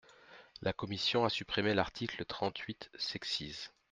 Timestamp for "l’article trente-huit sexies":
1.75-3.69